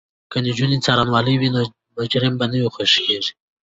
[0.31, 1.61] که نجونې څارنوالې وي نو
[1.97, 3.31] مجرم به نه خوشې کیږي.